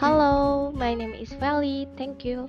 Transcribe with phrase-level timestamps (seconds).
[0.00, 1.86] Hello, my name is Valley.
[1.98, 2.48] Thank you.